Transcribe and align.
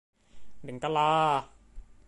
Đừng 0.63 0.79
có 0.79 0.89
lo 0.89 1.47